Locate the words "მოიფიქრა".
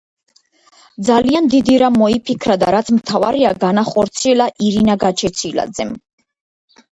2.03-2.55